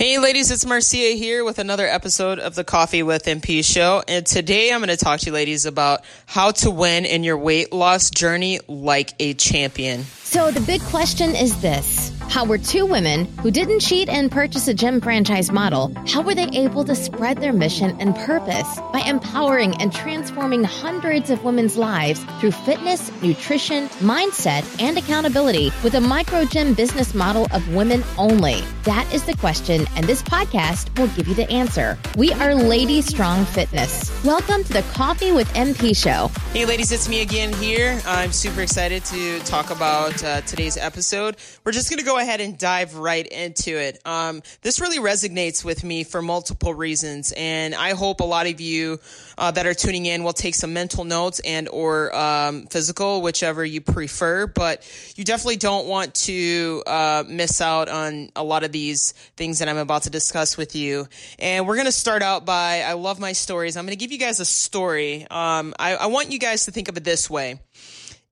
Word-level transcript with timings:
Hey, 0.00 0.18
ladies, 0.18 0.50
it's 0.50 0.64
Marcia 0.64 0.96
here 0.96 1.44
with 1.44 1.58
another 1.58 1.86
episode 1.86 2.38
of 2.38 2.54
the 2.54 2.64
Coffee 2.64 3.02
with 3.02 3.26
MP 3.26 3.62
show. 3.62 4.02
And 4.08 4.24
today 4.24 4.72
I'm 4.72 4.80
going 4.80 4.88
to 4.88 4.96
talk 4.96 5.20
to 5.20 5.26
you, 5.26 5.32
ladies, 5.32 5.66
about 5.66 6.06
how 6.24 6.52
to 6.52 6.70
win 6.70 7.04
in 7.04 7.22
your 7.22 7.36
weight 7.36 7.70
loss 7.70 8.08
journey 8.08 8.60
like 8.66 9.12
a 9.18 9.34
champion. 9.34 10.04
So, 10.22 10.50
the 10.52 10.62
big 10.62 10.80
question 10.84 11.36
is 11.36 11.60
this 11.60 12.18
How 12.30 12.44
were 12.44 12.58
two 12.58 12.86
women 12.86 13.24
who 13.38 13.50
didn't 13.50 13.80
cheat 13.80 14.08
and 14.08 14.30
purchase 14.30 14.68
a 14.68 14.72
gym 14.72 15.00
franchise 15.00 15.50
model, 15.50 15.92
how 16.06 16.22
were 16.22 16.36
they 16.36 16.46
able 16.52 16.84
to 16.84 16.94
spread 16.94 17.38
their 17.38 17.52
mission 17.52 18.00
and 18.00 18.14
purpose 18.14 18.78
by 18.92 19.00
empowering 19.00 19.74
and 19.82 19.92
transforming 19.92 20.62
hundreds 20.62 21.30
of 21.30 21.42
women's 21.42 21.76
lives 21.76 22.24
through 22.38 22.52
fitness, 22.52 23.10
nutrition, 23.20 23.88
mindset, 23.98 24.64
and 24.80 24.96
accountability 24.96 25.72
with 25.82 25.94
a 25.94 26.00
micro 26.00 26.44
gym 26.44 26.72
business 26.72 27.14
model 27.14 27.48
of 27.50 27.74
women 27.74 28.04
only? 28.16 28.62
That 28.84 29.12
is 29.12 29.24
the 29.24 29.34
question, 29.34 29.84
and 29.96 30.06
this 30.06 30.22
podcast 30.22 30.96
will 31.00 31.08
give 31.08 31.26
you 31.26 31.34
the 31.34 31.50
answer. 31.50 31.98
We 32.16 32.32
are 32.34 32.54
Lady 32.54 33.02
Strong 33.02 33.44
Fitness. 33.46 34.08
Welcome 34.24 34.62
to 34.62 34.72
the 34.72 34.82
Coffee 34.92 35.32
with 35.32 35.52
MP 35.54 35.96
show. 35.96 36.28
Hey, 36.52 36.64
ladies, 36.64 36.92
it's 36.92 37.08
me 37.08 37.22
again 37.22 37.52
here. 37.54 38.00
I'm 38.06 38.30
super 38.30 38.60
excited 38.60 39.04
to 39.06 39.40
talk 39.40 39.70
about 39.70 40.22
uh, 40.22 40.42
today's 40.42 40.76
episode. 40.76 41.36
We're 41.64 41.72
just 41.72 41.90
going 41.90 41.98
to 41.98 42.04
go 42.04 42.19
ahead 42.20 42.40
and 42.40 42.56
dive 42.56 42.94
right 42.94 43.26
into 43.26 43.76
it. 43.76 44.00
Um, 44.04 44.42
this 44.62 44.80
really 44.80 44.98
resonates 44.98 45.64
with 45.64 45.82
me 45.82 46.04
for 46.04 46.22
multiple 46.22 46.74
reasons, 46.74 47.32
and 47.36 47.74
I 47.74 47.94
hope 47.94 48.20
a 48.20 48.24
lot 48.24 48.46
of 48.46 48.60
you 48.60 49.00
uh, 49.36 49.50
that 49.50 49.66
are 49.66 49.74
tuning 49.74 50.06
in 50.06 50.22
will 50.22 50.32
take 50.32 50.54
some 50.54 50.72
mental 50.72 51.04
notes 51.04 51.40
and 51.40 51.68
or 51.68 52.14
um, 52.14 52.66
physical, 52.66 53.22
whichever 53.22 53.64
you 53.64 53.80
prefer. 53.80 54.46
But 54.46 54.88
you 55.16 55.24
definitely 55.24 55.56
don't 55.56 55.86
want 55.86 56.14
to 56.26 56.82
uh, 56.86 57.24
miss 57.26 57.60
out 57.60 57.88
on 57.88 58.30
a 58.36 58.44
lot 58.44 58.62
of 58.62 58.72
these 58.72 59.12
things 59.36 59.58
that 59.58 59.68
I'm 59.68 59.78
about 59.78 60.02
to 60.02 60.10
discuss 60.10 60.56
with 60.56 60.76
you. 60.76 61.08
And 61.38 61.66
we're 61.66 61.76
going 61.76 61.86
to 61.86 61.92
start 61.92 62.22
out 62.22 62.44
by 62.44 62.82
I 62.82 62.92
love 62.92 63.18
my 63.18 63.32
stories. 63.32 63.76
I'm 63.76 63.84
going 63.84 63.96
to 63.96 64.00
give 64.00 64.12
you 64.12 64.18
guys 64.18 64.40
a 64.40 64.44
story. 64.44 65.26
Um, 65.30 65.74
I, 65.78 65.96
I 65.96 66.06
want 66.06 66.30
you 66.30 66.38
guys 66.38 66.66
to 66.66 66.70
think 66.70 66.88
of 66.88 66.96
it 66.96 67.04
this 67.04 67.28
way 67.30 67.58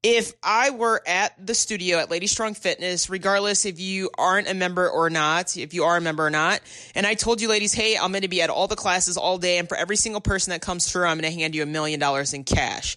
if 0.02 0.32
I 0.42 0.70
were 0.70 1.02
at 1.06 1.34
the 1.44 1.54
studio 1.54 1.98
at 1.98 2.10
Lady 2.10 2.28
Strong 2.28 2.54
Fitness, 2.54 3.10
regardless 3.10 3.64
if 3.64 3.80
you 3.80 4.10
aren't 4.16 4.48
a 4.48 4.54
member 4.54 4.88
or 4.88 5.10
not, 5.10 5.56
if 5.56 5.74
you 5.74 5.84
are 5.84 5.96
a 5.96 6.00
member 6.00 6.24
or 6.24 6.30
not, 6.30 6.60
and 6.94 7.06
I 7.06 7.14
told 7.14 7.40
you 7.40 7.48
ladies, 7.48 7.74
hey, 7.74 7.96
I'm 7.96 8.12
going 8.12 8.22
to 8.22 8.28
be 8.28 8.40
at 8.40 8.50
all 8.50 8.68
the 8.68 8.76
classes 8.76 9.16
all 9.16 9.38
day, 9.38 9.58
and 9.58 9.68
for 9.68 9.76
every 9.76 9.96
single 9.96 10.20
person 10.20 10.52
that 10.52 10.62
comes 10.62 10.90
through, 10.90 11.06
I'm 11.06 11.18
going 11.18 11.32
to 11.32 11.38
hand 11.38 11.54
you 11.54 11.62
a 11.62 11.66
million 11.66 11.98
dollars 11.98 12.32
in 12.32 12.44
cash. 12.44 12.96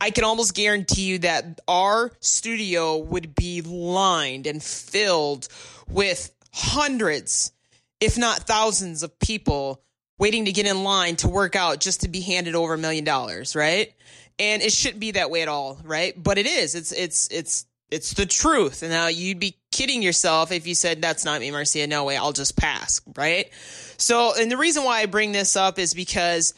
I 0.00 0.10
can 0.10 0.24
almost 0.24 0.54
guarantee 0.54 1.02
you 1.02 1.18
that 1.18 1.60
our 1.68 2.12
studio 2.20 2.98
would 2.98 3.34
be 3.34 3.62
lined 3.62 4.46
and 4.46 4.62
filled 4.62 5.48
with 5.88 6.30
hundreds, 6.52 7.52
if 8.00 8.16
not 8.16 8.38
thousands 8.38 9.02
of 9.02 9.18
people 9.18 9.82
waiting 10.18 10.46
to 10.46 10.52
get 10.52 10.66
in 10.66 10.82
line 10.82 11.16
to 11.16 11.28
work 11.28 11.56
out 11.56 11.80
just 11.80 12.02
to 12.02 12.08
be 12.08 12.20
handed 12.20 12.54
over 12.54 12.74
a 12.74 12.78
million 12.78 13.04
dollars, 13.04 13.54
right? 13.54 13.92
And 14.38 14.62
it 14.62 14.72
shouldn't 14.72 15.00
be 15.00 15.12
that 15.12 15.30
way 15.30 15.42
at 15.42 15.48
all, 15.48 15.78
right? 15.84 16.20
But 16.20 16.38
it 16.38 16.46
is. 16.46 16.74
It's 16.74 16.92
it's 16.92 17.28
it's 17.28 17.66
it's 17.90 18.12
the 18.14 18.26
truth. 18.26 18.82
And 18.82 18.90
now 18.92 19.08
you'd 19.08 19.40
be 19.40 19.56
kidding 19.72 20.02
yourself 20.02 20.52
if 20.52 20.66
you 20.66 20.74
said 20.74 21.00
that's 21.00 21.24
not 21.24 21.40
me, 21.40 21.50
Marcia. 21.50 21.86
No 21.86 22.04
way, 22.04 22.16
I'll 22.16 22.32
just 22.32 22.56
pass, 22.56 23.00
right? 23.16 23.50
So, 23.96 24.32
and 24.38 24.50
the 24.50 24.56
reason 24.56 24.84
why 24.84 25.00
I 25.00 25.06
bring 25.06 25.32
this 25.32 25.56
up 25.56 25.78
is 25.78 25.94
because 25.94 26.54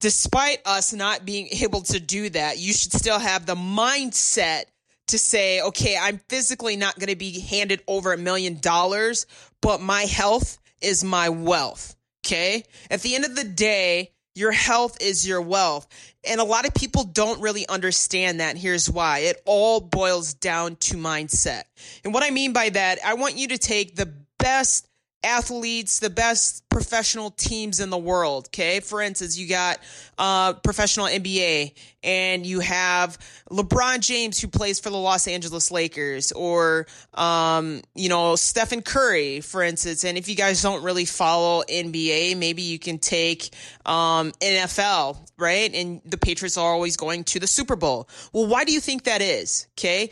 despite 0.00 0.60
us 0.66 0.92
not 0.92 1.24
being 1.24 1.48
able 1.62 1.82
to 1.82 2.00
do 2.00 2.28
that, 2.30 2.58
you 2.58 2.72
should 2.72 2.92
still 2.92 3.18
have 3.18 3.46
the 3.46 3.54
mindset 3.54 4.64
to 5.08 5.18
say, 5.18 5.60
okay, 5.60 5.96
I'm 6.00 6.20
physically 6.28 6.76
not 6.76 6.98
going 6.98 7.08
to 7.08 7.16
be 7.16 7.40
handed 7.40 7.82
over 7.88 8.12
a 8.12 8.18
million 8.18 8.58
dollars, 8.60 9.26
but 9.60 9.80
my 9.80 10.02
health 10.02 10.58
is 10.80 11.04
my 11.04 11.28
wealth. 11.28 11.96
Okay. 12.24 12.64
At 12.90 13.02
the 13.02 13.14
end 13.14 13.24
of 13.24 13.34
the 13.34 13.44
day, 13.44 14.12
your 14.34 14.52
health 14.52 14.98
is 15.00 15.26
your 15.26 15.42
wealth. 15.42 15.86
And 16.28 16.40
a 16.40 16.44
lot 16.44 16.66
of 16.66 16.74
people 16.74 17.04
don't 17.04 17.40
really 17.40 17.68
understand 17.68 18.40
that. 18.40 18.56
Here's 18.56 18.88
why 18.88 19.20
it 19.20 19.42
all 19.44 19.80
boils 19.80 20.34
down 20.34 20.76
to 20.76 20.96
mindset. 20.96 21.64
And 22.04 22.14
what 22.14 22.22
I 22.22 22.30
mean 22.30 22.52
by 22.52 22.70
that, 22.70 22.98
I 23.04 23.14
want 23.14 23.36
you 23.36 23.48
to 23.48 23.58
take 23.58 23.96
the 23.96 24.12
best 24.38 24.88
athletes, 25.24 25.98
the 25.98 26.10
best 26.10 26.68
professional 26.68 27.30
teams 27.30 27.80
in 27.80 27.90
the 27.90 27.98
world. 27.98 28.46
Okay. 28.48 28.80
For 28.80 29.00
instance, 29.00 29.38
you 29.38 29.48
got 29.48 29.78
uh, 30.18 30.54
professional 30.54 31.06
NBA 31.06 31.74
and 32.02 32.44
you 32.44 32.60
have 32.60 33.18
LeBron 33.50 34.00
James 34.00 34.40
who 34.40 34.48
plays 34.48 34.80
for 34.80 34.90
the 34.90 34.96
Los 34.96 35.28
Angeles 35.28 35.70
Lakers 35.70 36.32
or, 36.32 36.86
um, 37.14 37.82
you 37.94 38.08
know, 38.08 38.36
Stephen 38.36 38.82
Curry, 38.82 39.40
for 39.40 39.62
instance. 39.62 40.04
And 40.04 40.18
if 40.18 40.28
you 40.28 40.34
guys 40.34 40.62
don't 40.62 40.82
really 40.82 41.04
follow 41.04 41.62
NBA, 41.68 42.36
maybe 42.36 42.62
you 42.62 42.78
can 42.78 42.98
take 42.98 43.50
um, 43.86 44.32
NFL, 44.40 45.18
right? 45.38 45.72
And 45.74 46.00
the 46.04 46.18
Patriots 46.18 46.56
are 46.56 46.72
always 46.72 46.96
going 46.96 47.24
to 47.24 47.40
the 47.40 47.46
Super 47.46 47.76
Bowl. 47.76 48.08
Well, 48.32 48.46
why 48.46 48.64
do 48.64 48.72
you 48.72 48.80
think 48.80 49.04
that 49.04 49.22
is? 49.22 49.66
Okay. 49.78 50.10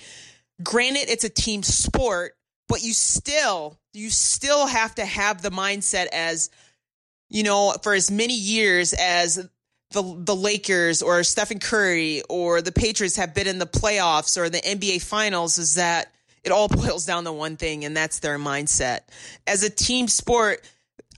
Granted, 0.63 1.09
it's 1.09 1.25
a 1.25 1.31
team 1.31 1.63
sport, 1.63 2.37
but 2.71 2.85
you 2.85 2.95
still 2.95 3.77
you 3.93 4.09
still 4.09 4.65
have 4.65 4.95
to 4.95 5.05
have 5.05 5.43
the 5.43 5.51
mindset 5.51 6.07
as 6.13 6.51
you 7.29 7.43
know 7.43 7.75
for 7.83 7.93
as 7.93 8.13
many 8.13 8.35
years 8.35 8.95
as 8.95 9.49
the 9.91 10.15
the 10.19 10.37
Lakers 10.37 11.03
or 11.03 11.25
Stephen 11.25 11.59
Curry 11.59 12.23
or 12.31 12.63
the 12.63 12.71
Patriots 12.71 13.17
have 13.17 13.35
been 13.35 13.49
in 13.49 13.59
the 13.59 13.67
playoffs 13.67 14.39
or 14.39 14.49
the 14.49 14.61
NBA 14.61 15.03
finals 15.03 15.59
is 15.59 15.75
that 15.75 16.13
it 16.45 16.53
all 16.53 16.69
boils 16.69 17.05
down 17.05 17.25
to 17.25 17.33
one 17.33 17.57
thing 17.57 17.85
and 17.85 17.95
that's 17.97 18.21
their 18.21 18.39
mindset. 18.39 19.01
As 19.49 19.65
a 19.65 19.71
team 19.71 20.07
sport, 20.07 20.63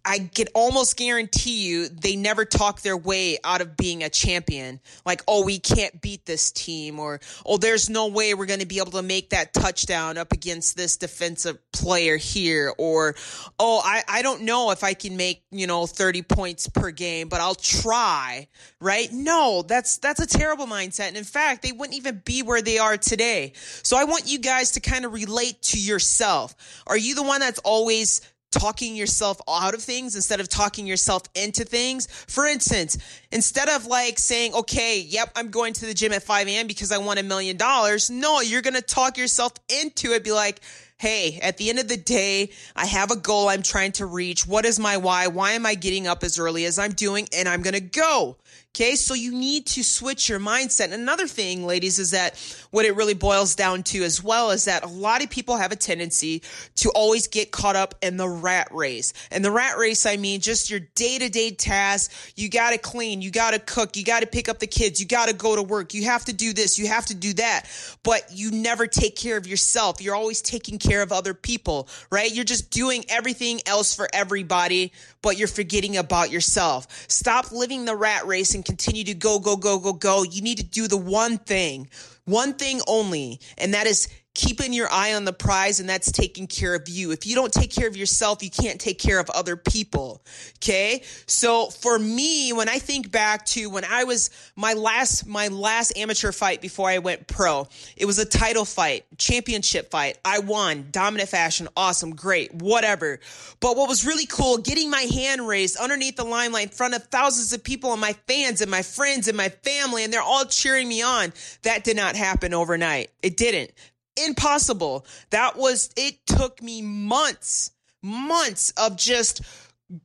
I 0.05 0.19
can 0.35 0.47
almost 0.55 0.97
guarantee 0.97 1.65
you 1.65 1.89
they 1.89 2.17
never 2.17 2.45
talk 2.45 2.83
their 2.83 2.97
way 2.97 3.39
out 3.45 3.61
of 3.61 3.77
being 3.77 4.03
a 4.03 4.11
champion. 4.11 4.81
Like, 5.07 5.23
oh, 5.29 5.45
we 5.45 5.61
can't 5.61 6.01
beat 6.01 6.27
this 6.27 6.51
team, 6.51 6.99
or 6.99 7.21
oh, 7.47 7.57
there's 7.57 7.89
no 7.89 8.09
way 8.09 8.35
we're 8.35 8.47
going 8.47 8.61
to 8.61 8.67
be 8.67 8.79
able 8.79 8.93
to 8.93 9.03
make 9.03 9.31
that 9.31 9.55
touchdown 9.55 10.19
up 10.19 10.33
against 10.33 10.77
this 10.77 10.97
defensive 10.97 11.59
player 11.73 12.17
here, 12.17 12.73
or 12.79 13.15
oh, 13.61 13.81
I, 13.85 14.03
I 14.09 14.23
don't 14.23 14.43
know 14.43 14.73
if 14.73 14.83
I 14.83 14.95
can 14.95 15.17
make, 15.17 15.45
you 15.53 15.69
know, 15.69 15.87
30 15.87 16.23
points 16.23 16.69
per 16.69 16.91
game, 16.91 17.29
but 17.29 17.41
I'll 17.41 17.55
try, 17.55 18.49
right? 18.81 19.09
No, 19.13 19.63
that's, 19.63 19.99
that's 19.99 20.21
a 20.21 20.27
terrible 20.27 20.67
mindset. 20.67 21.09
And 21.09 21.17
in 21.17 21.25
fact, 21.25 21.63
they 21.63 21.73
wouldn't 21.73 21.97
even 21.97 22.23
be 22.25 22.43
where 22.43 22.63
they 22.63 22.79
are 22.79 22.97
today. 22.97 23.53
So 23.83 23.97
I 23.97 24.05
want 24.05 24.25
you 24.27 24.41
guys 24.41 24.73
to 24.73 24.81
kind 24.81 25.05
of 25.05 25.13
relate 25.13 25.63
to 25.63 25.81
yourself. 25.81 26.83
Are 26.89 26.97
you 26.97 27.15
the 27.15 27.23
one 27.23 27.41
that's 27.41 27.61
always 27.61 28.21
talking 28.53 28.95
yourself 28.95 29.41
out 29.49 29.75
of 29.75 29.83
things 29.83 30.15
instead 30.15 30.39
of 30.39 30.49
talking 30.49 30.87
yourself 30.87 31.23
into 31.35 31.65
things. 31.65 32.07
For 32.07 32.47
instance, 32.47 32.99
instead 33.33 33.69
of 33.69 33.87
like 33.87 34.19
saying, 34.19 34.55
okay, 34.55 35.01
yep, 35.01 35.33
I'm 35.35 35.51
going 35.51 35.73
to 35.75 35.87
the 35.87 35.95
gym 35.95 36.13
at 36.13 36.23
5 36.23 36.49
a.m. 36.49 36.67
because 36.67 36.93
I 36.93 36.99
want 36.99 37.19
a 37.19 37.23
million 37.23 37.57
dollars. 37.57 38.11
No, 38.11 38.41
you're 38.41 38.63
going 38.63 38.75
to 38.75 38.83
talk 38.83 39.19
yourself 39.19 39.53
into 39.83 40.13
it. 40.13 40.23
Be 40.23 40.33
like, 40.33 40.61
hey, 40.99 41.41
at 41.43 41.57
the 41.57 41.69
end 41.69 41.81
of 41.81 41.89
the 41.89 41.97
day, 41.97 42.51
I 42.77 42.87
have 42.87 43.11
a 43.11 43.17
goal 43.17 43.49
I'm 43.49 43.63
trying 43.63 43.91
to 43.93 44.07
reach. 44.07 44.47
What 44.47 44.65
is 44.65 44.79
my 44.79 44.99
why? 44.99 45.27
Why 45.27 45.53
am 45.53 45.67
I 45.67 45.75
getting 45.75 46.07
up 46.07 46.23
as 46.23 46.39
early 46.39 46.65
as 46.65 46.79
I'm 46.79 46.93
doing? 46.93 47.27
And 47.37 47.49
I'm 47.49 47.63
going 47.63 47.75
to 47.75 47.81
go. 47.81 48.37
Okay, 48.75 48.95
so 48.95 49.13
you 49.13 49.33
need 49.33 49.67
to 49.67 49.83
switch 49.85 50.31
your 50.31 50.41
mindset. 50.41 50.85
And 50.85 50.95
another 50.95 51.27
thing, 51.27 51.67
ladies, 51.67 51.99
is 51.99 52.13
that 52.13 52.39
what 52.71 52.87
it 52.87 52.97
really 52.97 53.13
boils 53.13 53.55
down 53.55 53.83
to 53.83 54.03
as 54.03 54.25
well 54.25 54.51
is 54.51 54.65
that 54.65 54.83
a 54.83 54.89
lot 54.89 55.23
of 55.23 55.29
people 55.29 55.59
have 55.59 55.73
a 55.73 55.77
tendency 55.77 56.43
to 56.77 56.89
always 56.91 57.27
get 57.27 57.51
caught 57.51 57.77
up 57.77 57.97
in 58.01 58.17
the 58.17 58.29
rat 58.29 58.69
race. 58.71 59.13
And 59.31 59.45
the 59.45 59.51
rat 59.51 59.77
race, 59.77 60.07
I 60.07 60.17
mean 60.17 60.41
just 60.41 60.71
your 60.71 60.81
day 60.95 61.19
to 61.19 61.29
day 61.29 61.51
tasks. 61.51 62.33
You 62.35 62.49
got 62.49 62.71
to 62.71 62.79
clean, 62.79 63.21
you 63.23 63.31
got 63.31 63.53
to 63.53 63.59
cook, 63.59 63.97
you 63.97 64.05
got 64.05 64.21
to 64.21 64.27
pick 64.27 64.49
up 64.49 64.59
the 64.59 64.67
kids, 64.67 65.01
you 65.01 65.07
got 65.07 65.29
to 65.29 65.35
go 65.35 65.57
to 65.57 65.63
work, 65.63 65.95
you 65.95 66.05
have 66.05 66.25
to 66.27 66.33
do 66.33 66.53
this, 66.53 66.79
you 66.79 66.89
have 66.89 67.07
to 67.07 67.15
do 67.15 67.33
that. 67.35 67.65
But 68.03 68.23
you 68.33 68.51
never 68.51 68.87
take 68.87 69.17
care 69.17 69.37
of 69.37 69.47
yourself. 69.47 70.01
You're 70.01 70.15
always 70.15 70.43
taking 70.43 70.79
care 70.79 71.03
of 71.03 71.13
other 71.13 71.35
people, 71.35 71.89
right? 72.11 72.33
You're 72.33 72.45
just 72.45 72.71
doing 72.71 73.05
everything 73.09 73.61
else 73.67 73.95
for 73.95 74.09
everybody, 74.13 74.93
but 75.23 75.39
you're 75.39 75.49
forgetting 75.49 75.97
about 75.97 76.31
yourself. 76.31 76.87
Stop 77.09 77.53
living 77.53 77.85
the 77.85 77.97
rat 77.97 78.27
race 78.27 78.55
and 78.55 78.65
continue 78.65 79.05
to 79.05 79.15
go, 79.15 79.39
go, 79.39 79.57
go, 79.57 79.79
go, 79.79 79.93
go. 79.93 80.23
You 80.23 80.43
need 80.43 80.59
to 80.59 80.65
do 80.65 80.89
the 80.89 80.97
one 80.97 81.39
thing, 81.39 81.89
one 82.25 82.55
thing 82.55 82.81
only, 82.87 83.41
and 83.59 83.75
that 83.75 83.87
is 83.87 84.09
keeping 84.35 84.73
your 84.73 84.91
eye 84.91 85.15
on 85.15 85.25
the 85.25 85.33
prize 85.33 85.79
and 85.79 85.89
that's 85.89 86.11
taking 86.11 86.47
care 86.47 86.75
of 86.75 86.89
you. 86.89 87.11
If 87.11 87.27
you 87.27 87.35
don't 87.35 87.53
take 87.53 87.71
care 87.71 87.87
of 87.87 87.97
yourself, 87.97 88.43
you 88.43 88.51
can't 88.51 88.81
take 88.81 88.99
care 88.99 89.21
of 89.21 89.29
other 89.31 89.57
people. 89.57 90.23
Okay. 90.57 91.03
So 91.27 91.67
for 91.67 91.99
me, 91.99 92.53
when 92.53 92.69
I 92.69 92.79
think 92.79 93.11
back 93.11 93.45
to 93.47 93.69
when 93.69 93.85
I 93.85 94.05
was 94.05 94.31
my 94.57 94.73
last, 94.73 95.27
my 95.27 95.49
last 95.49 95.97
amateur 95.99 96.33
fight 96.33 96.63
before 96.63 96.89
I 96.89 96.99
went 96.99 97.27
pro, 97.27 97.69
it 97.97 98.07
was 98.07 98.19
a 98.19 98.25
title 98.25 98.65
fight, 98.65 99.05
championship 99.19 99.91
fight. 99.91 100.19
I 100.25 100.39
won 100.39 100.89
dominant 100.91 101.29
fashion. 101.29 101.69
Awesome. 101.77 102.15
Great. 102.15 102.55
Whatever. 102.55 103.21
But 103.61 103.77
what 103.77 103.89
was 103.89 104.07
really 104.07 104.27
cool, 104.27 104.59
getting 104.59 104.89
my 104.89 105.03
hand 105.03 105.47
raised 105.47 105.77
underneath 105.77 106.17
the 106.17 106.25
limelight 106.25 106.65
in 106.65 106.69
front 106.71 106.95
of 106.95 107.05
thousands 107.05 107.53
of 107.53 107.63
people 107.63 107.93
and 107.93 108.01
my 108.01 108.15
fans 108.27 108.63
and 108.63 108.71
my 108.71 108.83
friends 108.83 109.29
and 109.29 109.37
my 109.37 109.51
family, 109.51 110.05
and 110.05 110.13
they're 110.13 110.23
all 110.23 110.47
cheering 110.47 110.89
me 110.89 111.03
on. 111.03 111.33
That 111.63 111.85
did 111.85 111.97
not 111.97 112.17
happen 112.17 112.55
overnight. 112.55 113.11
It 113.23 113.37
didn't 113.37 113.73
impossible. 114.17 115.07
That 115.31 115.57
was, 115.57 115.91
it 115.97 116.27
took 116.27 116.63
me 116.63 116.83
months, 116.83 117.71
months 118.03 118.73
of 118.77 118.97
just 118.97 119.43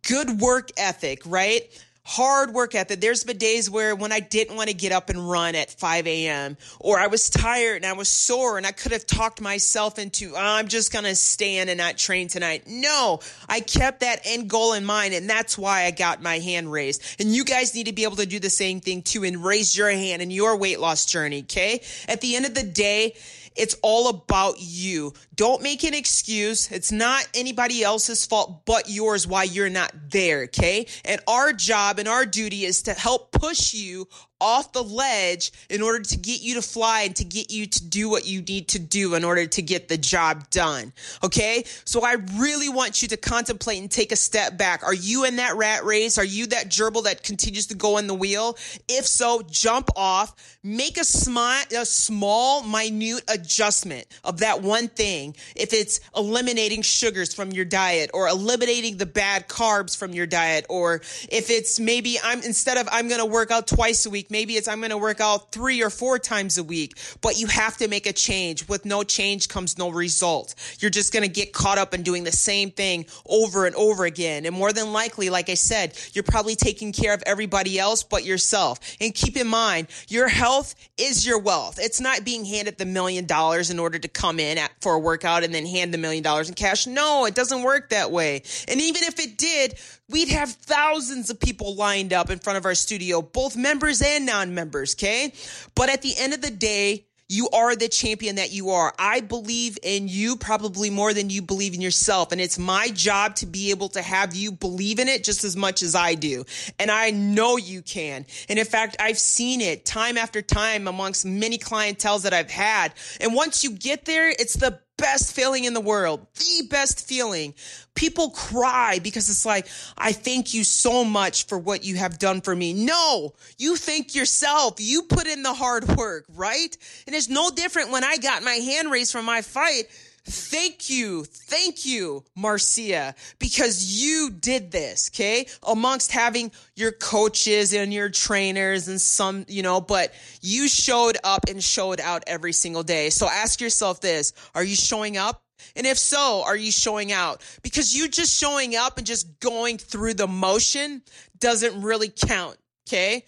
good 0.04 0.42
work 0.42 0.70
ethic, 0.78 1.22
right? 1.26 1.64
hard 2.08 2.54
work 2.54 2.74
ethic. 2.74 3.02
There's 3.02 3.26
been 3.26 3.38
days 3.38 3.70
where 3.70 3.94
when 3.94 4.14
I 4.14 4.22
didn't 4.22 4.56
want 4.56 4.70
to 4.70 4.74
get 4.74 4.94
up 4.94 5.10
and 5.10 5.30
run 5.30 5.56
at 5.56 5.70
5 5.70 6.08
a.m. 6.08 6.56
or 6.80 6.98
I 6.98 7.08
was 7.08 7.30
tired 7.30 7.84
and 7.84 7.86
I 7.86 7.92
was 7.94 8.08
sore 8.08 8.58
and 8.58 8.66
I 8.66 8.72
could 8.72 8.94
have 8.94 9.06
talked 9.06 9.42
myself 9.42 10.00
into, 10.00 10.32
oh, 10.34 10.40
I'm 10.40 10.70
just 10.70 10.94
going 10.94 11.04
to 11.04 11.16
stand 11.16 11.70
and 11.70 11.78
not 11.78 11.98
train 11.98 12.30
tonight. 12.30 12.64
No, 12.66 13.20
I 13.50 13.60
kept 13.60 14.00
that 14.00 14.22
end 14.24 14.50
goal 14.50 14.72
in 14.72 14.86
mind 14.86 15.16
and 15.16 15.30
that's 15.30 15.58
why 15.58 15.84
I 15.84 15.92
got 15.92 16.22
my 16.22 16.40
hand 16.40 16.72
raised. 16.72 17.04
And 17.20 17.36
you 17.36 17.44
guys 17.44 17.76
need 17.76 17.88
to 17.88 17.94
be 17.94 18.06
able 18.06 18.16
to 18.16 18.26
do 18.26 18.40
the 18.40 18.50
same 18.50 18.80
thing 18.80 19.02
too 19.02 19.26
and 19.26 19.44
raise 19.44 19.78
your 19.78 19.90
hand 19.90 20.22
in 20.22 20.32
your 20.32 20.56
weight 20.56 20.80
loss 20.80 21.06
journey. 21.06 21.42
Okay. 21.42 21.82
At 22.08 22.22
the 22.22 22.38
end 22.38 22.46
of 22.46 22.54
the 22.54 22.64
day, 22.64 23.16
it's 23.58 23.76
all 23.82 24.10
about 24.10 24.56
you. 24.60 25.14
Don't 25.36 25.62
make 25.62 25.84
an 25.84 25.94
excuse. 25.94 26.72
It's 26.72 26.92
not 26.92 27.28
anybody 27.34 27.84
else's 27.84 28.26
fault 28.26 28.66
but 28.66 28.90
yours 28.90 29.28
why 29.28 29.44
you're 29.44 29.70
not 29.70 29.92
there, 30.10 30.44
okay? 30.44 30.88
And 31.06 31.22
our 31.28 31.54
job 31.54 32.00
and 32.00 32.08
our 32.08 32.26
duty 32.26 32.66
is 32.66 32.84
to 32.84 32.94
help 32.94 33.32
push 33.32 33.74
you 33.74 34.08
off 34.40 34.72
the 34.74 34.84
ledge 34.84 35.52
in 35.70 35.82
order 35.82 36.04
to 36.04 36.18
get 36.18 36.42
you 36.42 36.56
to 36.56 36.62
fly 36.62 37.02
and 37.02 37.16
to 37.16 37.24
get 37.24 37.52
you 37.52 37.66
to 37.66 37.84
do 37.84 38.10
what 38.10 38.28
you 38.28 38.42
need 38.42 38.68
to 38.70 38.80
do 38.80 39.16
in 39.16 39.24
order 39.24 39.46
to 39.46 39.62
get 39.62 39.88
the 39.88 39.98
job 39.98 40.50
done. 40.50 40.94
Okay. 41.24 41.64
So 41.86 42.06
I 42.06 42.18
really 42.36 42.70
want 42.70 43.02
you 43.02 43.08
to 43.10 43.18
contemplate 43.18 43.82
and 43.82 43.90
take 43.90 44.12
a 44.12 44.16
step 44.16 44.58
back. 44.58 44.84
Are 44.84 44.94
you 44.94 45.26
in 45.26 45.38
that 45.38 45.56
rat 45.56 45.84
race? 45.84 46.18
Are 46.18 46.26
you 46.26 46.48
that 46.48 46.70
gerbil 46.70 47.04
that 47.04 47.24
continues 47.24 47.68
to 47.68 47.76
go 47.76 47.98
in 47.98 48.08
the 48.08 48.14
wheel? 48.14 48.58
If 48.88 49.08
so, 49.08 49.42
jump 49.50 49.90
off, 49.96 50.58
make 50.64 50.98
a, 50.98 51.02
smi- 51.02 51.72
a 51.72 51.86
small, 51.86 52.64
minute 52.64 53.24
adjustment 53.28 54.06
of 54.24 54.40
that 54.40 54.62
one 54.62 54.88
thing. 54.88 55.36
If 55.56 55.74
it's 55.74 56.00
eliminating 56.16 56.82
sugars 56.82 57.34
from 57.34 57.52
your 57.52 57.66
diet 57.66 58.12
or 58.14 58.28
eliminating 58.28 58.98
the 58.98 59.06
bad 59.06 59.48
carbs 59.48 59.98
from 59.98 60.14
your 60.14 60.28
diet, 60.28 60.66
or 60.70 60.96
if 61.30 61.50
it's 61.50 61.80
maybe 61.80 62.18
I'm 62.24 62.42
instead 62.44 62.78
of 62.78 62.88
I'm 62.92 63.08
going 63.08 63.20
to 63.20 63.26
work 63.26 63.52
out 63.52 63.68
twice 63.68 64.06
a 64.06 64.10
week, 64.10 64.27
week. 64.28 64.32
Maybe 64.32 64.58
it's 64.58 64.68
I'm 64.68 64.80
going 64.80 64.92
to 64.92 64.98
work 64.98 65.22
out 65.22 65.52
three 65.52 65.84
or 65.84 65.90
four 65.90 66.20
times 66.20 66.58
a 66.58 66.64
week, 66.64 66.98
but 67.22 67.40
you 67.40 67.48
have 67.48 67.78
to 67.78 67.88
make 67.88 68.06
a 68.06 68.14
change. 68.14 68.68
With 68.68 68.86
no 68.86 69.04
change 69.04 69.48
comes 69.48 69.78
no 69.78 69.90
result. 69.90 70.56
You're 70.80 70.92
just 70.92 71.14
going 71.14 71.24
to 71.24 71.30
get 71.30 71.54
caught 71.54 71.78
up 71.78 71.94
in 71.94 72.04
doing 72.04 72.24
the 72.24 72.32
same 72.32 72.72
thing 72.72 73.06
over 73.26 73.66
and 73.66 73.76
over 73.76 74.06
again. 74.06 74.46
And 74.46 74.56
more 74.56 74.74
than 74.74 74.94
likely, 74.94 75.30
like 75.30 75.50
I 75.50 75.56
said, 75.56 75.98
you're 76.14 76.24
probably 76.24 76.56
taking 76.56 76.92
care 76.92 77.14
of 77.14 77.24
everybody 77.26 77.80
else 77.80 78.04
but 78.04 78.26
yourself. 78.26 78.80
And 79.02 79.14
keep 79.14 79.38
in 79.38 79.48
mind, 79.48 79.88
your 80.08 80.28
health 80.28 80.76
is 80.98 81.26
your 81.26 81.40
wealth. 81.40 81.80
It's 81.80 82.02
not 82.02 82.26
being 82.26 82.46
handed 82.46 82.78
the 82.78 82.86
million 82.86 83.26
dollars 83.26 83.70
in 83.70 83.80
order 83.80 84.00
to 84.00 84.08
come 84.08 84.40
in 84.40 84.58
at, 84.58 84.72
for 84.82 84.94
a 84.94 85.00
workout 85.00 85.44
and 85.44 85.54
then 85.54 85.66
hand 85.66 85.94
the 85.94 85.98
million 85.98 86.24
dollars 86.24 86.50
in 86.50 86.56
cash. 86.56 86.88
No, 86.88 87.26
it 87.26 87.36
doesn't 87.36 87.64
work 87.64 87.90
that 87.90 88.12
way. 88.12 88.44
And 88.68 88.82
even 88.82 89.04
if 89.04 89.20
it 89.20 89.38
did, 89.38 89.80
we'd 90.10 90.30
have 90.30 90.52
thousands 90.52 91.30
of 91.30 91.40
people 91.40 91.76
lined 91.76 92.14
up 92.14 92.30
in 92.30 92.40
front 92.40 92.58
of 92.58 92.66
our 92.66 92.76
studio, 92.76 93.22
both 93.22 93.56
members 93.56 94.02
and 94.02 94.17
non 94.26 94.54
members, 94.54 94.96
okay? 94.96 95.34
But 95.76 95.90
at 95.90 96.02
the 96.02 96.14
end 96.18 96.34
of 96.34 96.42
the 96.42 96.52
day, 96.52 97.08
you 97.30 97.50
are 97.50 97.76
the 97.76 97.90
champion 97.90 98.38
that 98.38 98.52
you 98.52 98.70
are. 98.70 98.94
I 98.98 99.20
believe 99.20 99.78
in 99.84 100.08
you 100.08 100.38
probably 100.38 100.90
more 100.90 101.14
than 101.14 101.30
you 101.30 101.42
believe 101.42 101.74
in 101.74 101.82
yourself. 101.82 102.32
And 102.32 102.40
it's 102.40 102.58
my 102.58 102.88
job 102.88 103.36
to 103.38 103.46
be 103.46 103.72
able 103.72 103.90
to 103.90 104.02
have 104.02 104.34
you 104.34 104.52
believe 104.52 105.00
in 105.00 105.10
it 105.10 105.26
just 105.26 105.44
as 105.44 105.58
much 105.58 105.84
as 105.84 105.94
I 105.94 106.16
do. 106.16 106.46
And 106.80 106.90
I 106.90 107.12
know 107.12 107.58
you 107.58 107.82
can. 107.82 108.26
And 108.48 108.58
in 108.58 108.66
fact, 108.66 108.96
I've 109.00 109.20
seen 109.20 109.60
it 109.60 109.86
time 109.86 110.18
after 110.18 110.42
time 110.42 110.88
amongst 110.88 111.26
many 111.26 111.58
clientels 111.58 112.24
that 112.24 112.34
I've 112.34 112.52
had. 112.52 112.94
And 113.20 113.34
once 113.34 113.64
you 113.64 113.72
get 113.72 114.06
there, 114.06 114.30
it's 114.30 114.54
the 114.54 114.80
best 114.98 115.36
feeling 115.36 115.64
in 115.64 115.74
the 115.74 115.82
world, 115.82 116.26
the 116.36 116.68
best 116.68 117.08
feeling. 117.08 117.54
People 117.96 118.32
cry 118.32 119.00
because 119.00 119.30
it's 119.30 119.46
like, 119.46 119.68
I 119.98 120.12
thank 120.12 120.54
you 120.54 120.64
so 120.64 121.04
much 121.04 121.46
for 121.48 121.58
what 121.58 121.84
you 121.84 121.96
have 121.96 122.20
done 122.20 122.42
for 122.42 122.56
me. 122.56 122.74
No, 122.74 123.34
you 123.58 123.76
thank 123.76 124.16
yourself. 124.16 124.76
You 124.80 125.04
put 125.04 125.28
in 125.28 125.44
the 125.44 125.54
hard 125.54 125.88
work, 125.96 126.26
right? 126.36 126.76
And 127.06 127.16
it's 127.16 127.30
no 127.30 127.50
different 127.50 127.92
when 127.92 128.04
I 128.04 128.18
got 128.18 128.44
my 128.44 128.54
hand 128.54 128.92
raised 128.92 129.12
from 129.12 129.26
my 129.26 129.42
fight 129.42 129.86
Thank 130.30 130.90
you. 130.90 131.24
Thank 131.24 131.86
you, 131.86 132.26
Marcia, 132.36 133.16
because 133.40 134.04
you 134.04 134.30
did 134.30 134.72
this, 134.72 135.10
okay? 135.14 135.48
Amongst 135.66 136.12
having 136.12 136.52
your 136.76 136.92
coaches 136.92 137.74
and 137.74 137.94
your 137.94 138.10
trainers 138.10 138.90
and 138.90 139.00
some, 139.00 139.46
you 139.48 139.64
know, 139.64 139.80
but 139.80 140.14
you 140.42 140.68
showed 140.68 141.18
up 141.24 141.46
and 141.48 141.64
showed 141.64 142.02
out 142.02 142.26
every 142.28 142.52
single 142.52 142.84
day. 142.84 143.10
So 143.10 143.28
ask 143.30 143.62
yourself 143.62 144.02
this 144.02 144.34
Are 144.54 144.64
you 144.64 144.76
showing 144.76 145.16
up? 145.16 145.42
And 145.78 145.88
if 145.88 145.98
so, 145.98 146.44
are 146.46 146.58
you 146.58 146.72
showing 146.72 147.14
out? 147.14 147.42
Because 147.64 147.96
you 147.96 148.10
just 148.10 148.38
showing 148.38 148.76
up 148.76 148.98
and 148.98 149.08
just 149.08 149.40
going 149.40 149.78
through 149.78 150.16
the 150.16 150.28
motion 150.28 151.04
doesn't 151.40 151.82
really 151.82 152.10
count, 152.10 152.58
okay? 152.88 153.24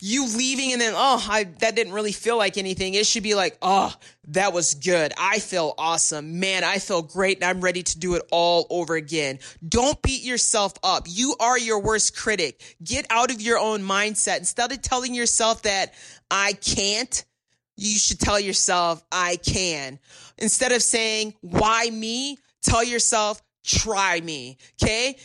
You 0.00 0.26
leaving 0.36 0.72
and 0.72 0.80
then 0.80 0.92
oh 0.96 1.24
I, 1.28 1.44
that 1.44 1.76
didn't 1.76 1.92
really 1.92 2.12
feel 2.12 2.36
like 2.36 2.58
anything. 2.58 2.94
It 2.94 3.06
should 3.06 3.22
be 3.22 3.34
like 3.34 3.56
oh 3.62 3.94
that 4.28 4.52
was 4.52 4.74
good. 4.74 5.12
I 5.18 5.38
feel 5.38 5.74
awesome. 5.78 6.40
Man 6.40 6.64
i 6.64 6.78
feel 6.78 7.02
great 7.02 7.38
and 7.38 7.44
i'm 7.44 7.60
ready 7.60 7.82
to 7.82 7.98
do 7.98 8.14
it 8.14 8.22
all 8.30 8.66
over 8.70 8.94
again. 8.94 9.38
Don't 9.66 10.00
beat 10.02 10.22
yourself 10.22 10.74
up. 10.82 11.06
You 11.08 11.36
are 11.40 11.58
your 11.58 11.80
worst 11.80 12.16
critic. 12.16 12.76
Get 12.82 13.06
out 13.10 13.30
of 13.30 13.40
your 13.40 13.58
own 13.58 13.82
mindset. 13.82 14.38
Instead 14.38 14.72
of 14.72 14.82
telling 14.82 15.14
yourself 15.14 15.62
that 15.62 15.94
i 16.30 16.52
can't 16.54 17.24
you 17.76 17.98
should 17.98 18.20
tell 18.20 18.40
yourself 18.40 19.02
i 19.12 19.36
can. 19.36 19.98
Instead 20.38 20.72
of 20.72 20.82
saying 20.82 21.34
why 21.40 21.88
me? 21.90 22.38
Tell 22.62 22.84
yourself 22.84 23.42
try 23.64 24.20
me. 24.20 24.58
Okay? 24.82 25.16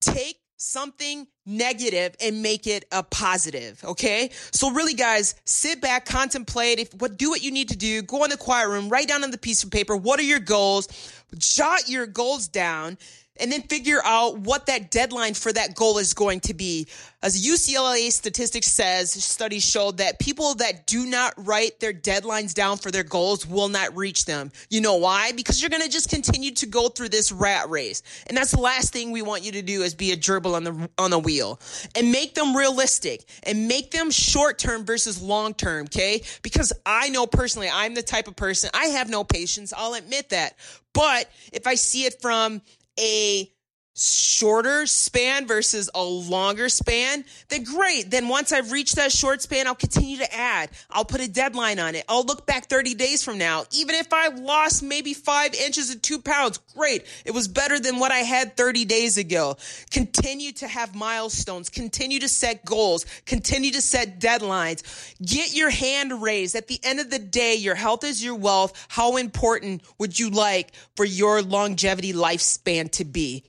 Take 0.00 0.41
something 0.62 1.26
negative 1.44 2.14
and 2.20 2.40
make 2.40 2.66
it 2.66 2.84
a 2.92 3.02
positive. 3.02 3.82
Okay. 3.84 4.30
So 4.52 4.70
really 4.70 4.94
guys, 4.94 5.34
sit 5.44 5.80
back, 5.80 6.04
contemplate 6.04 6.78
if 6.78 6.94
what, 6.94 7.16
do 7.16 7.30
what 7.30 7.42
you 7.42 7.50
need 7.50 7.68
to 7.70 7.76
do. 7.76 8.02
Go 8.02 8.22
in 8.24 8.30
the 8.30 8.36
quiet 8.36 8.68
room, 8.68 8.88
write 8.88 9.08
down 9.08 9.24
on 9.24 9.30
the 9.30 9.38
piece 9.38 9.64
of 9.64 9.70
paper. 9.70 9.96
What 9.96 10.20
are 10.20 10.24
your 10.24 10.38
goals? 10.38 10.88
Jot 11.36 11.88
your 11.88 12.06
goals 12.06 12.46
down 12.46 12.96
and 13.40 13.50
then 13.50 13.62
figure 13.62 14.00
out 14.04 14.38
what 14.38 14.66
that 14.66 14.90
deadline 14.90 15.34
for 15.34 15.52
that 15.52 15.74
goal 15.74 15.98
is 15.98 16.14
going 16.14 16.40
to 16.40 16.54
be. 16.54 16.86
As 17.22 17.46
UCLA 17.46 18.10
statistics 18.10 18.66
says, 18.66 19.12
studies 19.12 19.64
showed 19.64 19.98
that 19.98 20.18
people 20.18 20.54
that 20.56 20.86
do 20.86 21.06
not 21.06 21.32
write 21.36 21.78
their 21.80 21.92
deadlines 21.92 22.52
down 22.52 22.78
for 22.78 22.90
their 22.90 23.04
goals 23.04 23.46
will 23.46 23.68
not 23.68 23.96
reach 23.96 24.24
them. 24.24 24.50
You 24.70 24.80
know 24.80 24.96
why? 24.96 25.32
Because 25.32 25.60
you're 25.60 25.70
going 25.70 25.82
to 25.82 25.88
just 25.88 26.10
continue 26.10 26.50
to 26.52 26.66
go 26.66 26.88
through 26.88 27.10
this 27.10 27.30
rat 27.30 27.70
race. 27.70 28.02
And 28.26 28.36
that's 28.36 28.50
the 28.50 28.60
last 28.60 28.92
thing 28.92 29.12
we 29.12 29.22
want 29.22 29.44
you 29.44 29.52
to 29.52 29.62
do 29.62 29.82
is 29.82 29.94
be 29.94 30.12
a 30.12 30.16
gerbil 30.16 30.54
on 30.54 30.64
the 30.64 30.90
on 30.98 31.10
the 31.10 31.18
wheel. 31.18 31.60
And 31.94 32.10
make 32.10 32.34
them 32.34 32.56
realistic 32.56 33.24
and 33.44 33.68
make 33.68 33.92
them 33.92 34.10
short 34.10 34.58
term 34.58 34.84
versus 34.84 35.22
long 35.22 35.54
term, 35.54 35.84
okay? 35.84 36.22
Because 36.42 36.72
I 36.84 37.08
know 37.08 37.26
personally, 37.26 37.70
I'm 37.72 37.94
the 37.94 38.02
type 38.02 38.26
of 38.26 38.36
person, 38.36 38.70
I 38.74 38.86
have 38.86 39.08
no 39.08 39.22
patience, 39.24 39.72
I'll 39.76 39.94
admit 39.94 40.30
that. 40.30 40.56
But 40.92 41.30
if 41.52 41.66
I 41.66 41.76
see 41.76 42.04
it 42.04 42.20
from 42.20 42.60
a 42.98 43.52
shorter 43.94 44.86
span 44.86 45.46
versus 45.46 45.90
a 45.94 46.02
longer 46.02 46.68
span, 46.68 47.24
then 47.48 47.62
great. 47.62 48.10
Then 48.10 48.28
once 48.28 48.50
I've 48.50 48.72
reached 48.72 48.96
that 48.96 49.12
short 49.12 49.42
span, 49.42 49.66
I'll 49.66 49.74
continue 49.74 50.18
to 50.18 50.34
add. 50.34 50.70
I'll 50.90 51.04
put 51.04 51.20
a 51.20 51.28
deadline 51.28 51.78
on 51.78 51.94
it. 51.94 52.04
I'll 52.08 52.24
look 52.24 52.46
back 52.46 52.66
30 52.66 52.94
days 52.94 53.22
from 53.22 53.38
now. 53.38 53.64
Even 53.70 53.94
if 53.94 54.12
I've 54.12 54.38
lost 54.38 54.82
maybe 54.82 55.12
five 55.12 55.54
inches 55.54 55.90
and 55.90 56.02
two 56.02 56.18
pounds, 56.18 56.58
great. 56.74 57.04
It 57.24 57.32
was 57.32 57.48
better 57.48 57.78
than 57.78 57.98
what 57.98 58.12
I 58.12 58.18
had 58.18 58.56
30 58.56 58.86
days 58.86 59.18
ago. 59.18 59.56
Continue 59.90 60.52
to 60.52 60.68
have 60.68 60.94
milestones. 60.94 61.68
Continue 61.68 62.20
to 62.20 62.28
set 62.28 62.64
goals. 62.64 63.04
Continue 63.26 63.72
to 63.72 63.82
set 63.82 64.18
deadlines. 64.18 64.82
Get 65.20 65.54
your 65.54 65.70
hand 65.70 66.22
raised. 66.22 66.56
At 66.56 66.68
the 66.68 66.80
end 66.82 66.98
of 66.98 67.10
the 67.10 67.18
day, 67.18 67.56
your 67.56 67.74
health 67.74 68.04
is 68.04 68.24
your 68.24 68.36
wealth. 68.36 68.86
How 68.88 69.16
important 69.16 69.82
would 69.98 70.18
you 70.18 70.30
like 70.30 70.72
for 70.96 71.04
your 71.04 71.42
longevity 71.42 72.14
lifespan 72.14 72.90
to 72.92 73.04
be? 73.04 73.44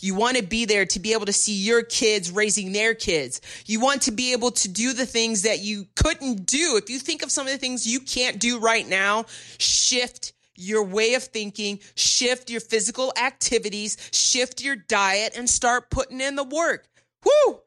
You 0.00 0.14
want 0.14 0.36
to 0.36 0.42
be 0.42 0.64
there 0.64 0.86
to 0.86 1.00
be 1.00 1.12
able 1.12 1.26
to 1.26 1.32
see 1.32 1.54
your 1.54 1.82
kids 1.82 2.30
raising 2.30 2.72
their 2.72 2.94
kids. 2.94 3.40
You 3.66 3.80
want 3.80 4.02
to 4.02 4.12
be 4.12 4.32
able 4.32 4.50
to 4.52 4.68
do 4.68 4.92
the 4.92 5.06
things 5.06 5.42
that 5.42 5.60
you 5.60 5.86
couldn't 5.94 6.46
do. 6.46 6.78
If 6.82 6.90
you 6.90 6.98
think 6.98 7.22
of 7.22 7.30
some 7.30 7.46
of 7.46 7.52
the 7.52 7.58
things 7.58 7.86
you 7.86 8.00
can't 8.00 8.38
do 8.38 8.58
right 8.58 8.86
now, 8.86 9.26
shift 9.58 10.32
your 10.56 10.84
way 10.84 11.14
of 11.14 11.22
thinking, 11.22 11.80
shift 11.94 12.50
your 12.50 12.60
physical 12.60 13.12
activities, 13.20 13.96
shift 14.12 14.62
your 14.62 14.76
diet, 14.76 15.36
and 15.36 15.48
start 15.48 15.90
putting 15.90 16.20
in 16.20 16.36
the 16.36 16.44
work. 16.44 16.86
Woo! 17.24 17.60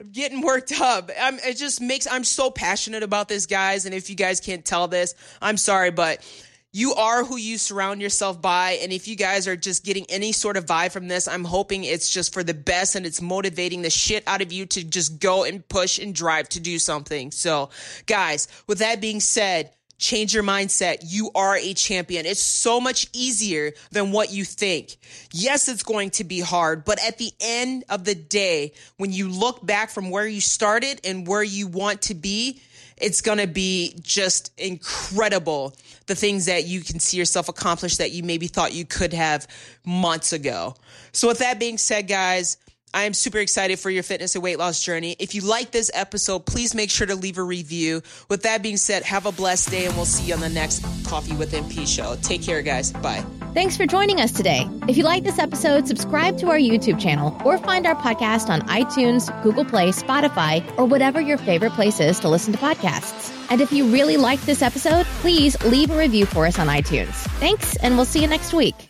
I'm 0.00 0.10
getting 0.10 0.42
worked 0.42 0.72
up. 0.80 1.10
I'm, 1.20 1.38
it 1.40 1.56
just 1.56 1.80
makes, 1.80 2.06
I'm 2.06 2.22
so 2.22 2.50
passionate 2.50 3.02
about 3.02 3.28
this, 3.28 3.46
guys. 3.46 3.84
And 3.84 3.94
if 3.94 4.08
you 4.08 4.14
guys 4.16 4.40
can't 4.40 4.64
tell 4.64 4.86
this, 4.86 5.14
I'm 5.42 5.56
sorry, 5.56 5.90
but 5.90 6.24
you 6.72 6.94
are 6.94 7.24
who 7.24 7.36
you 7.36 7.56
surround 7.56 8.02
yourself 8.02 8.42
by. 8.42 8.72
And 8.82 8.92
if 8.92 9.08
you 9.08 9.16
guys 9.16 9.48
are 9.48 9.56
just 9.56 9.84
getting 9.84 10.04
any 10.08 10.32
sort 10.32 10.56
of 10.56 10.66
vibe 10.66 10.92
from 10.92 11.08
this, 11.08 11.26
I'm 11.26 11.44
hoping 11.44 11.84
it's 11.84 12.10
just 12.10 12.34
for 12.34 12.42
the 12.42 12.54
best 12.54 12.94
and 12.94 13.06
it's 13.06 13.22
motivating 13.22 13.82
the 13.82 13.90
shit 13.90 14.22
out 14.26 14.42
of 14.42 14.52
you 14.52 14.66
to 14.66 14.84
just 14.84 15.18
go 15.18 15.44
and 15.44 15.66
push 15.66 15.98
and 15.98 16.14
drive 16.14 16.48
to 16.50 16.60
do 16.60 16.78
something. 16.78 17.30
So, 17.30 17.70
guys, 18.06 18.48
with 18.66 18.78
that 18.78 19.00
being 19.00 19.20
said, 19.20 19.70
change 19.98 20.32
your 20.32 20.44
mindset. 20.44 20.98
You 21.04 21.30
are 21.34 21.56
a 21.56 21.74
champion. 21.74 22.24
It's 22.24 22.40
so 22.40 22.80
much 22.80 23.08
easier 23.12 23.72
than 23.90 24.12
what 24.12 24.32
you 24.32 24.44
think. 24.44 24.96
Yes, 25.32 25.68
it's 25.68 25.82
going 25.82 26.10
to 26.10 26.24
be 26.24 26.40
hard, 26.40 26.84
but 26.84 26.98
at 27.04 27.18
the 27.18 27.32
end 27.40 27.84
of 27.88 28.04
the 28.04 28.14
day, 28.14 28.72
when 28.96 29.12
you 29.12 29.28
look 29.28 29.64
back 29.64 29.90
from 29.90 30.10
where 30.10 30.26
you 30.26 30.40
started 30.40 31.00
and 31.04 31.26
where 31.26 31.42
you 31.42 31.66
want 31.66 32.02
to 32.02 32.14
be, 32.14 32.60
it's 32.96 33.20
going 33.20 33.38
to 33.38 33.46
be 33.46 33.94
just 34.00 34.52
incredible 34.58 35.74
the 36.06 36.14
things 36.14 36.46
that 36.46 36.66
you 36.66 36.80
can 36.80 36.98
see 36.98 37.16
yourself 37.16 37.48
accomplish 37.48 37.98
that 37.98 38.10
you 38.10 38.22
maybe 38.22 38.46
thought 38.46 38.72
you 38.72 38.84
could 38.84 39.12
have 39.12 39.46
months 39.84 40.32
ago. 40.32 40.74
So, 41.12 41.28
with 41.28 41.38
that 41.38 41.58
being 41.58 41.78
said, 41.78 42.08
guys, 42.08 42.56
I 42.92 43.04
am 43.04 43.14
super 43.14 43.38
excited 43.38 43.78
for 43.78 43.90
your 43.90 44.02
fitness 44.02 44.34
and 44.34 44.42
weight 44.42 44.58
loss 44.58 44.82
journey. 44.82 45.16
If 45.18 45.34
you 45.34 45.42
like 45.42 45.70
this 45.70 45.90
episode, 45.94 46.46
please 46.46 46.74
make 46.74 46.90
sure 46.90 47.06
to 47.06 47.14
leave 47.14 47.38
a 47.38 47.42
review. 47.42 48.02
With 48.28 48.42
that 48.42 48.62
being 48.62 48.76
said, 48.76 49.02
have 49.02 49.26
a 49.26 49.32
blessed 49.32 49.70
day 49.70 49.86
and 49.86 49.94
we'll 49.94 50.04
see 50.04 50.28
you 50.28 50.34
on 50.34 50.40
the 50.40 50.48
next 50.48 50.84
Coffee 51.04 51.34
with 51.34 51.52
MP 51.52 51.86
show. 51.86 52.16
Take 52.22 52.42
care, 52.42 52.62
guys. 52.62 52.92
Bye. 52.92 53.24
Thanks 53.54 53.76
for 53.76 53.86
joining 53.86 54.20
us 54.20 54.30
today. 54.30 54.68
If 54.88 54.96
you 54.96 55.04
like 55.04 55.24
this 55.24 55.38
episode, 55.38 55.88
subscribe 55.88 56.38
to 56.38 56.48
our 56.48 56.58
YouTube 56.58 57.00
channel 57.00 57.40
or 57.44 57.58
find 57.58 57.86
our 57.86 57.96
podcast 57.96 58.50
on 58.50 58.60
iTunes, 58.62 59.30
Google 59.42 59.64
Play, 59.64 59.88
Spotify, 59.88 60.62
or 60.78 60.84
whatever 60.84 61.20
your 61.20 61.38
favorite 61.38 61.72
place 61.72 61.98
is 61.98 62.20
to 62.20 62.28
listen 62.28 62.52
to 62.52 62.58
podcasts. 62.58 63.34
And 63.50 63.60
if 63.60 63.72
you 63.72 63.86
really 63.86 64.16
liked 64.18 64.44
this 64.44 64.60
episode, 64.60 65.06
please 65.20 65.60
leave 65.64 65.90
a 65.90 65.98
review 65.98 66.26
for 66.26 66.46
us 66.46 66.58
on 66.58 66.66
iTunes. 66.66 67.14
Thanks, 67.40 67.76
and 67.76 67.96
we'll 67.96 68.04
see 68.04 68.20
you 68.20 68.28
next 68.28 68.52
week. 68.52 68.87